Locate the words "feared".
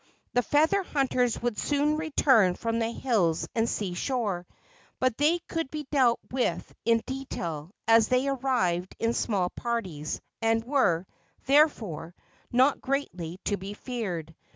13.75-14.33